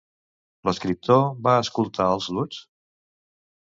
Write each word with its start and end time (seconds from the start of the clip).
L'escriptor 0.69 1.21
va 1.49 1.55
escoltar 1.65 2.09
els 2.17 2.31
Lutz? 2.39 2.63